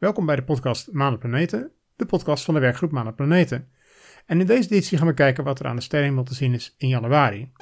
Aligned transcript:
Welkom 0.00 0.26
bij 0.26 0.36
de 0.36 0.44
podcast 0.44 0.92
Maan 0.92 1.12
en 1.12 1.18
Planeten, 1.18 1.72
de 1.96 2.06
podcast 2.06 2.44
van 2.44 2.54
de 2.54 2.60
werkgroep 2.60 2.90
Maan 2.90 3.06
en 3.06 3.14
Planeten. 3.14 3.68
En 4.26 4.40
in 4.40 4.46
deze 4.46 4.70
editie 4.70 4.98
gaan 4.98 5.06
we 5.06 5.14
kijken 5.14 5.44
wat 5.44 5.60
er 5.60 5.66
aan 5.66 5.76
de 5.76 5.82
sterrenhemel 5.82 6.24
te 6.24 6.34
zien 6.34 6.54
is 6.54 6.74
in 6.78 6.88
januari. 6.88 7.52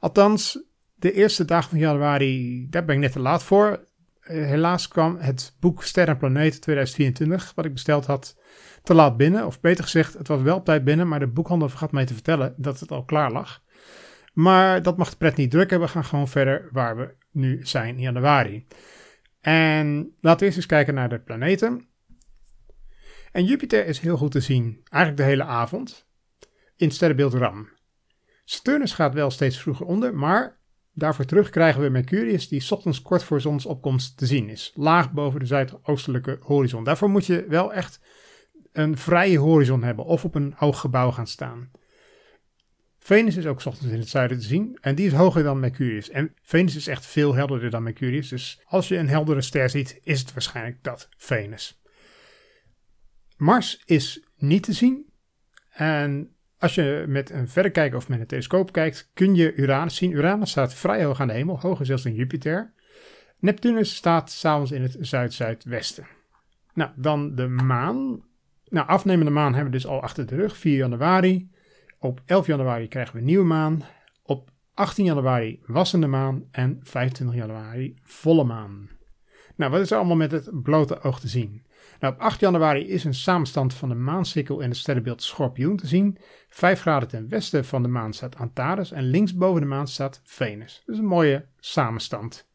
Althans, 0.00 0.62
de 0.94 1.12
eerste 1.12 1.44
dag 1.44 1.68
van 1.68 1.78
januari, 1.78 2.66
daar 2.70 2.84
ben 2.84 2.94
ik 2.94 3.00
net 3.00 3.12
te 3.12 3.20
laat 3.20 3.42
voor. 3.42 3.88
Eh, 4.20 4.44
helaas 4.44 4.88
kwam 4.88 5.16
het 5.16 5.56
boek 5.60 5.82
Sterren 5.82 6.12
en 6.14 6.18
Planeten 6.20 6.60
2024, 6.60 7.52
wat 7.54 7.64
ik 7.64 7.72
besteld 7.72 8.06
had, 8.06 8.38
te 8.82 8.94
laat 8.94 9.16
binnen. 9.16 9.46
Of 9.46 9.60
beter 9.60 9.84
gezegd, 9.84 10.14
het 10.14 10.28
was 10.28 10.42
wel 10.42 10.56
op 10.56 10.64
tijd 10.64 10.84
binnen, 10.84 11.08
maar 11.08 11.18
de 11.18 11.26
boekhandel 11.26 11.68
vergat 11.68 11.92
mij 11.92 12.06
te 12.06 12.14
vertellen 12.14 12.54
dat 12.56 12.80
het 12.80 12.90
al 12.90 13.04
klaar 13.04 13.32
lag. 13.32 13.62
Maar 14.32 14.82
dat 14.82 14.96
mag 14.96 15.10
de 15.10 15.16
pret 15.16 15.36
niet 15.36 15.50
drukken. 15.50 15.80
We 15.80 15.88
gaan 15.88 16.04
gewoon 16.04 16.28
verder 16.28 16.68
waar 16.72 16.96
we 16.96 17.14
nu 17.30 17.66
zijn 17.66 17.94
in 17.94 18.00
januari. 18.00 18.66
En 19.40 20.14
laten 20.20 20.38
we 20.38 20.44
eerst 20.44 20.56
eens 20.56 20.66
kijken 20.66 20.94
naar 20.94 21.08
de 21.08 21.20
planeten. 21.20 21.88
En 23.32 23.44
Jupiter 23.44 23.86
is 23.86 23.98
heel 23.98 24.16
goed 24.16 24.30
te 24.30 24.40
zien, 24.40 24.80
eigenlijk 24.88 25.22
de 25.22 25.28
hele 25.28 25.44
avond, 25.44 26.08
in 26.76 26.90
sterrenbeeld 26.90 27.34
Ram. 27.34 27.68
Saturnus 28.44 28.92
gaat 28.92 29.14
wel 29.14 29.30
steeds 29.30 29.60
vroeger 29.60 29.86
onder, 29.86 30.14
maar 30.14 30.59
daarvoor 30.92 31.24
terug 31.24 31.50
krijgen 31.50 31.82
we 31.82 31.88
Mercurius, 31.88 32.48
die 32.48 32.70
ochtends 32.70 33.02
kort 33.02 33.22
voor 33.22 33.40
zonsopkomst 33.40 34.16
te 34.16 34.26
zien 34.26 34.48
is, 34.48 34.72
laag 34.74 35.12
boven 35.12 35.40
de 35.40 35.46
zuidoostelijke 35.46 36.38
horizon. 36.40 36.84
Daarvoor 36.84 37.10
moet 37.10 37.26
je 37.26 37.44
wel 37.48 37.72
echt 37.72 38.00
een 38.72 38.96
vrije 38.96 39.38
horizon 39.38 39.82
hebben 39.82 40.04
of 40.04 40.24
op 40.24 40.34
een 40.34 40.54
hoog 40.56 40.80
gebouw 40.80 41.10
gaan 41.10 41.26
staan. 41.26 41.70
Venus 42.98 43.36
is 43.36 43.46
ook 43.46 43.64
ochtends 43.64 43.92
in 43.92 43.98
het 43.98 44.08
zuiden 44.08 44.38
te 44.38 44.46
zien 44.46 44.78
en 44.80 44.94
die 44.94 45.06
is 45.06 45.12
hoger 45.12 45.42
dan 45.42 45.60
Mercurius. 45.60 46.10
En 46.10 46.34
Venus 46.42 46.76
is 46.76 46.86
echt 46.86 47.06
veel 47.06 47.34
helderder 47.34 47.70
dan 47.70 47.82
Mercurius, 47.82 48.28
dus 48.28 48.60
als 48.64 48.88
je 48.88 48.96
een 48.96 49.08
heldere 49.08 49.42
ster 49.42 49.70
ziet, 49.70 50.00
is 50.02 50.20
het 50.20 50.32
waarschijnlijk 50.32 50.82
dat 50.82 51.08
Venus. 51.16 51.82
Mars 53.36 53.82
is 53.84 54.26
niet 54.36 54.62
te 54.62 54.72
zien 54.72 55.12
en 55.70 56.34
als 56.60 56.74
je 56.74 57.04
met 57.08 57.30
een 57.30 57.48
verrekijker 57.48 57.96
of 57.96 58.08
met 58.08 58.20
een 58.20 58.26
telescoop 58.26 58.72
kijkt, 58.72 59.10
kun 59.14 59.34
je 59.34 59.54
Uranus 59.54 59.96
zien. 59.96 60.10
Uranus 60.10 60.50
staat 60.50 60.74
vrij 60.74 61.04
hoog 61.04 61.20
aan 61.20 61.28
de 61.28 61.34
hemel, 61.34 61.60
hoger 61.60 61.86
zelfs 61.86 62.02
dan 62.02 62.14
Jupiter. 62.14 62.72
Neptunus 63.38 63.94
staat 63.94 64.30
s'avonds 64.30 64.70
in 64.70 64.82
het 64.82 64.96
zuid-zuidwesten. 65.00 66.06
Nou, 66.74 66.90
dan 66.96 67.34
de 67.34 67.48
maan. 67.48 68.24
Nou, 68.68 68.88
afnemende 68.88 69.30
maan 69.30 69.54
hebben 69.54 69.72
we 69.72 69.78
dus 69.78 69.86
al 69.86 70.02
achter 70.02 70.26
de 70.26 70.36
rug, 70.36 70.56
4 70.56 70.76
januari. 70.76 71.50
Op 71.98 72.22
11 72.26 72.46
januari 72.46 72.88
krijgen 72.88 73.14
we 73.14 73.20
nieuwe 73.20 73.44
maan. 73.44 73.82
Op 74.22 74.50
18 74.74 75.04
januari 75.04 75.60
wassende 75.66 76.06
maan 76.06 76.44
en 76.50 76.78
25 76.82 77.36
januari 77.36 77.94
volle 78.02 78.44
maan. 78.44 78.88
Nou, 79.60 79.72
wat 79.72 79.80
is 79.80 79.90
er 79.90 79.96
allemaal 79.96 80.16
met 80.16 80.30
het 80.30 80.62
blote 80.62 81.00
oog 81.00 81.20
te 81.20 81.28
zien? 81.28 81.62
Nou, 81.98 82.14
op 82.14 82.20
8 82.20 82.40
januari 82.40 82.88
is 82.88 83.04
een 83.04 83.14
samenstand 83.14 83.74
van 83.74 83.88
de 83.88 83.94
maansikkel 83.94 84.60
in 84.60 84.68
het 84.68 84.78
sterrenbeeld 84.78 85.22
Schorpioen 85.22 85.76
te 85.76 85.86
zien. 85.86 86.18
5 86.48 86.80
graden 86.80 87.08
ten 87.08 87.28
westen 87.28 87.64
van 87.64 87.82
de 87.82 87.88
maan 87.88 88.12
staat 88.12 88.36
Antares 88.36 88.92
en 88.92 89.02
linksboven 89.02 89.60
de 89.60 89.66
maan 89.66 89.88
staat 89.88 90.20
Venus. 90.24 90.82
Dus 90.86 90.98
een 90.98 91.04
mooie 91.04 91.46
samenstand. 91.58 92.48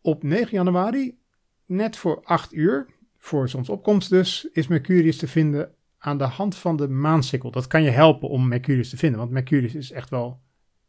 Op 0.00 0.22
9 0.22 0.48
januari, 0.50 1.18
net 1.66 1.96
voor 1.96 2.20
8 2.24 2.52
uur, 2.52 2.86
voor 3.18 3.48
zonsopkomst 3.48 4.10
dus, 4.10 4.48
is 4.52 4.66
Mercurius 4.66 5.16
te 5.16 5.28
vinden 5.28 5.74
aan 5.98 6.18
de 6.18 6.24
hand 6.24 6.56
van 6.56 6.76
de 6.76 6.88
maansikkel. 6.88 7.50
Dat 7.50 7.66
kan 7.66 7.82
je 7.82 7.90
helpen 7.90 8.28
om 8.28 8.48
Mercurius 8.48 8.90
te 8.90 8.96
vinden, 8.96 9.18
want 9.18 9.30
Mercurius 9.30 9.74
is 9.74 9.90
echt 9.90 10.10
wel 10.10 10.40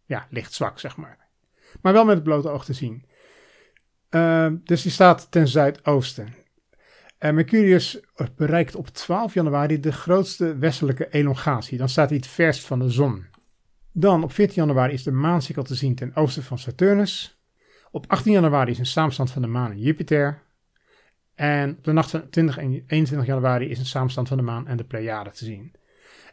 ja, 0.06 0.28
licht 0.30 0.54
zwak, 0.54 0.80
zeg 0.80 0.98
maar. 0.98 1.30
Maar 1.82 1.94
wel 1.94 2.06
met 2.06 2.16
het 2.16 2.24
blote 2.24 2.50
oog 2.50 2.66
te 2.66 2.74
zien. 2.74 3.06
Uh, 4.12 4.48
dus 4.64 4.82
die 4.82 4.92
staat 4.92 5.32
ten 5.32 5.48
zuidoosten. 5.48 6.34
Uh, 7.20 7.32
Mercurius 7.32 8.00
bereikt 8.36 8.76
op 8.76 8.88
12 8.88 9.34
januari 9.34 9.80
de 9.80 9.92
grootste 9.92 10.58
westelijke 10.58 11.10
elongatie. 11.10 11.78
Dan 11.78 11.90
staat 11.90 12.10
hij 12.10 12.18
het 12.18 12.28
verst 12.28 12.66
van 12.66 12.80
de 12.80 12.90
zon. 12.90 13.26
Dan 13.92 14.24
op 14.24 14.32
14 14.32 14.56
januari 14.56 14.94
is 14.94 15.04
de 15.04 15.12
maansikkel 15.12 15.64
te 15.64 15.76
zien 15.76 15.96
ten 15.96 16.16
oosten 16.16 16.44
van 16.44 16.60
Saturnus. 16.60 17.40
Op 17.92 18.06
18 18.08 18.32
januari 18.32 18.72
is 18.72 18.80
een 18.80 18.86
samenstand 18.86 19.32
van 19.32 19.42
de 19.42 19.48
maan 19.48 19.72
en 19.72 19.80
Jupiter. 19.80 20.42
En 21.36 21.70
op 21.78 21.84
de 21.84 21.92
nacht 21.92 22.10
van 22.10 22.30
20 22.30 22.58
en 22.58 22.84
21 22.88 23.28
januari 23.28 23.70
is 23.70 23.80
een 23.80 23.86
samenstand 23.86 24.28
van 24.28 24.38
de 24.38 24.44
maan 24.44 24.68
en 24.68 24.78
de 24.78 24.84
Pleiade 24.84 25.32
te 25.32 25.46
zien. 25.46 25.72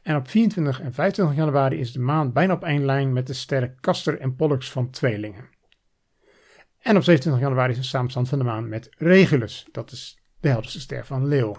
En 0.02 0.16
op 0.16 0.28
24 0.28 0.80
en 0.80 0.92
25 0.92 1.36
januari 1.36 1.78
is 1.78 1.92
de 1.92 2.00
maan 2.00 2.32
bijna 2.32 2.52
op 2.52 2.64
één 2.64 2.84
lijn 2.84 3.12
met 3.12 3.26
de 3.26 3.32
sterren 3.32 3.76
Castor 3.80 4.20
en 4.20 4.36
Pollux 4.36 4.70
van 4.70 4.90
tweelingen. 4.90 5.48
En 6.78 6.96
op 6.96 7.02
27 7.02 7.42
januari 7.42 7.72
is 7.72 7.78
een 7.78 7.84
samenstand 7.84 8.28
van 8.28 8.38
de 8.38 8.44
maan 8.44 8.68
met 8.68 8.88
Regulus. 8.96 9.66
Dat 9.72 9.90
is 9.92 10.18
de 10.40 10.48
helderste 10.48 10.80
ster 10.80 11.06
van 11.06 11.26
Leeuw. 11.26 11.56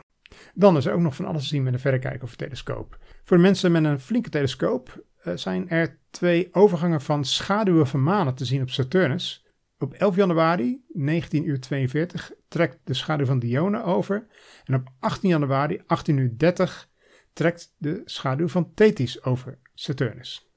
Dan 0.53 0.78
is 0.78 0.85
er 0.85 0.94
ook 0.94 1.00
nog 1.00 1.16
van 1.16 1.25
alles 1.25 1.41
te 1.41 1.47
zien 1.47 1.63
met 1.63 1.74
een 1.74 1.80
verrekijker 1.80 2.24
of 2.24 2.35
telescoop. 2.35 2.97
Voor 3.24 3.40
mensen 3.40 3.72
met 3.72 3.84
een 3.84 4.00
flinke 4.00 4.30
telescoop 4.30 5.03
uh, 5.24 5.35
zijn 5.35 5.69
er 5.69 6.00
twee 6.09 6.50
overgangen 6.52 7.02
van 7.02 7.25
schaduwen 7.25 7.88
van 7.88 8.03
manen 8.03 8.35
te 8.35 8.46
zien 8.46 8.62
op 8.62 8.69
Saturnus. 8.69 9.46
Op 9.78 9.94
11 9.94 10.16
januari 10.16 10.84
19:42 10.97 11.02
uur 11.31 11.59
trekt 12.47 12.80
de 12.84 12.94
schaduw 12.94 13.25
van 13.25 13.40
Dione 13.40 13.84
over. 13.84 14.28
En 14.63 14.75
op 14.75 14.90
18 15.00 15.30
januari 15.30 15.78
18:30 15.78 15.84
uur 16.06 16.31
trekt 17.34 17.75
de 17.78 18.01
schaduw 18.06 18.47
van 18.47 18.74
Thetis 18.74 19.24
over 19.24 19.59
Saturnus. 19.74 20.48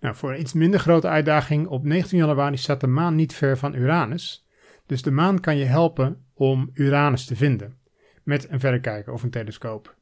Nou, 0.00 0.14
voor 0.14 0.32
een 0.32 0.40
iets 0.40 0.52
minder 0.52 0.80
grote 0.80 1.08
uitdaging, 1.08 1.66
op 1.66 1.84
19 1.84 2.18
januari 2.18 2.56
staat 2.56 2.80
de 2.80 2.86
maan 2.86 3.14
niet 3.14 3.34
ver 3.34 3.58
van 3.58 3.74
Uranus. 3.74 4.46
Dus 4.86 5.02
de 5.02 5.10
maan 5.10 5.40
kan 5.40 5.56
je 5.56 5.64
helpen 5.64 6.24
om 6.34 6.70
Uranus 6.74 7.24
te 7.24 7.36
vinden 7.36 7.78
met 8.24 8.50
een 8.50 8.60
verrekijker 8.60 9.12
of 9.12 9.22
een 9.22 9.30
telescoop. 9.30 9.96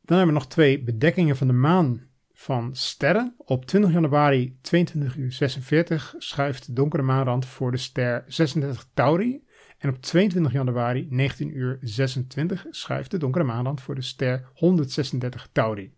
Dan 0.00 0.16
hebben 0.16 0.34
we 0.34 0.40
nog 0.40 0.50
twee 0.50 0.82
bedekkingen 0.82 1.36
van 1.36 1.46
de 1.46 1.52
maan 1.52 2.06
van 2.32 2.76
sterren. 2.76 3.34
Op 3.38 3.64
20 3.64 3.92
januari 3.92 4.58
22 4.60 5.16
uur 5.16 5.32
46 5.32 6.14
schuift 6.18 6.66
de 6.66 6.72
donkere 6.72 7.02
maanrand 7.02 7.46
voor 7.46 7.70
de 7.70 7.76
ster 7.76 8.24
36 8.26 8.88
Tauri. 8.94 9.44
En 9.78 9.88
op 9.88 10.00
22 10.00 10.52
januari 10.52 11.06
19 11.10 11.56
uur 11.56 11.78
26 11.80 12.66
schuift 12.70 13.10
de 13.10 13.18
donkere 13.18 13.44
maanrand 13.44 13.80
voor 13.80 13.94
de 13.94 14.02
ster 14.02 14.50
136 14.54 15.48
Tauri. 15.52 15.94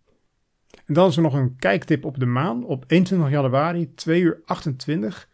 En 0.86 0.94
dan 0.94 1.08
is 1.08 1.16
er 1.16 1.22
nog 1.22 1.34
een 1.34 1.56
kijktip 1.56 2.04
op 2.04 2.18
de 2.18 2.26
maan. 2.26 2.64
Op 2.64 2.84
21 2.86 3.30
januari 3.30 3.94
2 3.94 4.20
uur 4.20 4.42
28 4.44 5.28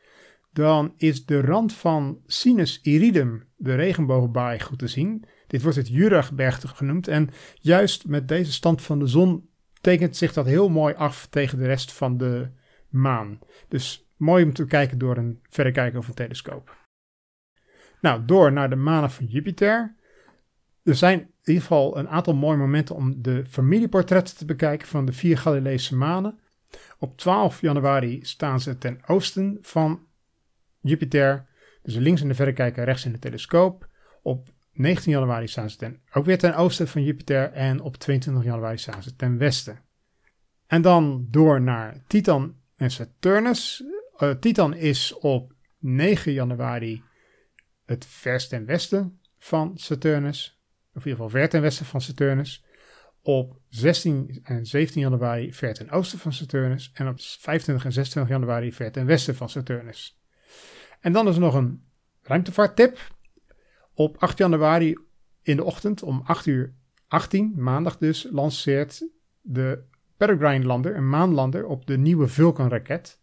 dan 0.53 0.95
is 0.97 1.27
de 1.27 1.41
rand 1.41 1.73
van 1.73 2.21
Sinus 2.27 2.81
Iridum, 2.83 3.45
de 3.57 3.75
regenboogbaai, 3.75 4.61
goed 4.61 4.79
te 4.79 4.89
zien. 4.89 5.25
Dit 5.47 5.63
wordt 5.63 5.77
het 5.77 5.89
Juragbergte 5.89 6.69
genoemd 6.69 7.09
en 7.09 7.31
juist 7.55 8.07
met 8.07 8.29
deze 8.29 8.53
stand 8.53 8.83
van 8.83 8.99
de 8.99 9.07
zon 9.07 9.49
tekent 9.81 10.17
zich 10.17 10.33
dat 10.33 10.47
heel 10.47 10.69
mooi 10.69 10.95
af 10.95 11.27
tegen 11.27 11.59
de 11.59 11.67
rest 11.67 11.93
van 11.93 12.19
de 12.19 12.51
maan. 12.89 13.39
Dus 13.69 14.11
mooi 14.17 14.45
om 14.45 14.53
te 14.53 14.67
kijken 14.67 14.99
door 14.99 15.17
een 15.17 15.41
verrekijker 15.49 15.99
of 15.99 16.09
een 16.09 16.15
telescoop. 16.15 16.79
Nou, 18.01 18.25
door 18.25 18.53
naar 18.53 18.71
de 18.71 18.77
manen 18.77 19.11
van 19.11 19.27
Jupiter. 19.27 19.95
Er 20.83 20.95
zijn 20.95 21.30
in 21.43 21.53
ieder 21.53 21.63
geval 21.63 21.99
een 21.99 22.09
aantal 22.09 22.35
mooie 22.35 22.57
momenten 22.57 22.95
om 22.95 23.23
de 23.23 23.45
familieportretten 23.47 24.37
te 24.37 24.45
bekijken 24.45 24.89
van 24.89 25.05
de 25.05 25.13
vier 25.13 25.39
Galileese 25.39 25.97
manen. 25.97 26.39
Op 26.99 27.17
12 27.17 27.61
januari 27.61 28.25
staan 28.25 28.61
ze 28.61 28.79
ten 28.79 29.01
oosten 29.07 29.59
van 29.61 30.07
Jupiter. 30.81 31.47
Dus 31.83 31.95
links 31.95 32.23
in 32.23 32.29
de 32.29 32.35
verrekijker, 32.35 32.85
rechts 32.85 33.05
in 33.05 33.13
de 33.13 33.19
telescoop. 33.19 33.89
Op 34.23 34.49
19 34.73 35.13
januari 35.13 35.49
staan 35.49 35.71
ze 35.71 35.77
ten, 35.77 36.01
ook 36.13 36.25
weer 36.25 36.39
ten 36.39 36.55
oosten 36.55 36.89
van 36.89 37.03
Jupiter. 37.03 37.53
En 37.53 37.81
op 37.81 37.97
22 37.97 38.45
januari 38.45 38.79
staan 38.79 39.03
ze 39.03 39.17
ten 39.17 39.39
westen. 39.39 39.81
En 40.67 40.83
dan 40.83 41.27
door 41.31 41.61
naar 41.61 42.03
Titan 42.07 42.57
en 42.77 42.91
Saturnus. 42.91 43.85
Uh, 44.19 44.31
Titan 44.31 44.75
is 44.75 45.19
op 45.19 45.53
9 45.79 46.33
januari 46.33 47.03
het 47.85 48.07
vers 48.07 48.49
ten 48.49 48.65
westen 48.65 49.21
van 49.39 49.79
Saturnus. 49.79 50.60
Of 50.95 51.05
in 51.05 51.11
ieder 51.11 51.25
geval 51.25 51.41
ver 51.41 51.49
ten 51.49 51.61
westen 51.61 51.87
van 51.87 52.01
Saturnus. 52.01 52.65
Op 53.23 53.59
16 53.69 54.41
en 54.43 54.67
17 54.67 55.01
januari 55.01 55.55
ver 55.55 55.75
ten 55.75 55.91
oosten 55.91 56.19
van 56.19 56.33
Saturnus. 56.33 56.91
En 56.95 57.09
op 57.09 57.21
25 57.21 57.85
en 57.85 57.93
26 57.93 58.33
januari 58.33 58.73
ver 58.73 58.93
ten 58.93 59.07
westen 59.07 59.35
van 59.37 59.49
Saturnus. 59.49 60.21
En 61.01 61.13
dan 61.13 61.29
is 61.29 61.35
er 61.35 61.41
nog 61.41 61.55
een 61.55 61.85
ruimtevaarttip. 62.23 62.99
Op 63.95 64.17
8 64.19 64.39
januari 64.39 64.97
in 65.43 65.57
de 65.57 65.65
ochtend 65.65 66.03
om 66.03 66.21
8 66.25 66.47
uur 66.47 66.75
18, 67.09 67.53
maandag 67.57 67.99
dus, 67.99 68.27
lanceert 68.31 69.09
de 69.41 69.85
Peregrine 70.17 70.65
lander, 70.65 70.97
een 70.97 71.09
maanlander, 71.09 71.67
op 71.67 71.87
de 71.87 71.99
nieuwe 71.99 72.29
Vulcan 72.29 72.69
raket. 72.69 73.20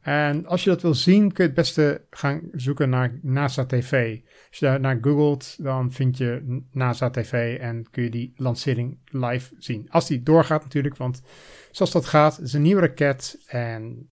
En 0.00 0.46
als 0.46 0.64
je 0.64 0.70
dat 0.70 0.82
wil 0.82 0.94
zien, 0.94 1.32
kun 1.32 1.44
je 1.44 1.50
het 1.50 1.54
beste 1.54 2.06
gaan 2.10 2.40
zoeken 2.52 2.90
naar 2.90 3.18
NASA 3.22 3.66
TV. 3.66 4.18
Als 4.48 4.58
je 4.58 4.66
daar 4.66 4.80
naar 4.80 4.98
googelt, 5.00 5.56
dan 5.62 5.92
vind 5.92 6.18
je 6.18 6.62
NASA 6.72 7.10
TV 7.10 7.58
en 7.58 7.90
kun 7.90 8.02
je 8.02 8.10
die 8.10 8.32
lancering 8.36 8.98
live 9.04 9.54
zien. 9.58 9.90
Als 9.90 10.06
die 10.06 10.22
doorgaat 10.22 10.62
natuurlijk, 10.62 10.96
want 10.96 11.22
zoals 11.70 11.92
dat 11.92 12.06
gaat, 12.06 12.36
het 12.36 12.46
is 12.46 12.52
een 12.52 12.62
nieuwe 12.62 12.80
raket 12.80 13.42
en 13.46 14.10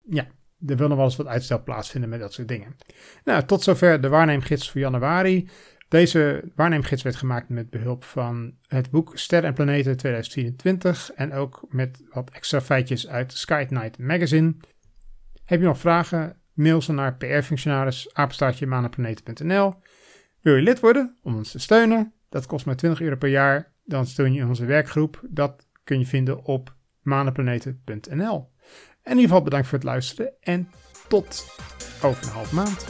ja, 0.00 0.26
er 0.66 0.76
wil 0.76 0.88
nog 0.88 0.96
wel 0.96 1.06
eens 1.06 1.16
wat 1.16 1.26
uitstel 1.26 1.62
plaatsvinden 1.62 2.10
met 2.10 2.20
dat 2.20 2.32
soort 2.32 2.48
dingen. 2.48 2.76
Nou, 3.24 3.44
tot 3.44 3.62
zover 3.62 4.00
de 4.00 4.08
waarneemgids 4.08 4.70
voor 4.70 4.80
januari. 4.80 5.48
Deze 5.88 6.52
waarneemgids 6.54 7.02
werd 7.02 7.16
gemaakt 7.16 7.48
met 7.48 7.70
behulp 7.70 8.04
van 8.04 8.54
het 8.66 8.90
boek 8.90 9.18
Sterren 9.18 9.48
en 9.48 9.54
Planeten 9.54 9.96
2024 9.96 11.10
en 11.14 11.32
ook 11.32 11.66
met 11.68 12.02
wat 12.10 12.30
extra 12.30 12.60
feitjes 12.60 13.08
uit 13.08 13.32
Sky 13.32 13.66
Night 13.68 13.98
Magazine. 13.98 14.54
Heb 15.46 15.60
je 15.60 15.66
nog 15.66 15.78
vragen? 15.78 16.40
Mail 16.52 16.82
ze 16.82 16.92
naar 16.92 17.16
prfunctionaris 17.16 18.10
Wil 20.40 20.54
je 20.54 20.62
lid 20.62 20.80
worden 20.80 21.16
om 21.22 21.36
ons 21.36 21.50
te 21.50 21.58
steunen? 21.58 22.12
Dat 22.28 22.46
kost 22.46 22.66
maar 22.66 22.76
20 22.76 23.00
euro 23.00 23.16
per 23.16 23.28
jaar. 23.28 23.72
Dan 23.84 24.06
steun 24.06 24.32
je 24.32 24.46
onze 24.46 24.64
werkgroep. 24.64 25.20
Dat 25.28 25.66
kun 25.84 25.98
je 25.98 26.06
vinden 26.06 26.44
op 26.44 26.74
manenplaneten.nl. 27.02 28.50
In 29.02 29.10
ieder 29.10 29.22
geval 29.22 29.42
bedankt 29.42 29.66
voor 29.66 29.78
het 29.78 29.86
luisteren 29.86 30.32
en 30.40 30.68
tot 31.08 31.56
over 32.02 32.24
een 32.24 32.32
half 32.32 32.52
maand. 32.52 32.86